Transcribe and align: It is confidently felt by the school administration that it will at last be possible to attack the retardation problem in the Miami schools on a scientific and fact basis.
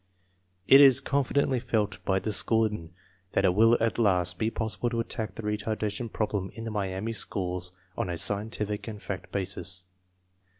It 0.65 0.81
is 0.81 0.99
confidently 0.99 1.59
felt 1.59 2.03
by 2.05 2.17
the 2.17 2.33
school 2.33 2.65
administration 2.65 2.95
that 3.33 3.45
it 3.45 3.53
will 3.53 3.77
at 3.79 3.99
last 3.99 4.39
be 4.39 4.49
possible 4.49 4.89
to 4.89 4.99
attack 4.99 5.35
the 5.35 5.43
retardation 5.43 6.11
problem 6.11 6.49
in 6.55 6.63
the 6.63 6.71
Miami 6.71 7.13
schools 7.13 7.71
on 7.95 8.09
a 8.09 8.17
scientific 8.17 8.87
and 8.87 8.99
fact 8.99 9.31
basis. 9.31 9.83